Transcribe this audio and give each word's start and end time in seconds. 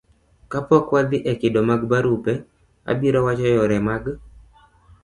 kapok 0.51 0.85
wadhi 0.93 1.17
e 1.31 1.33
kido 1.41 1.61
mag 1.69 1.81
barupe, 1.91 2.33
abiro 2.91 3.19
wacho 3.25 3.47
yore 3.55 3.77
mag 3.87 4.03